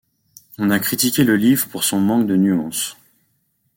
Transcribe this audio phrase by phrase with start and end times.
[0.57, 2.97] On a critiqué le livre pour son manque de nuances.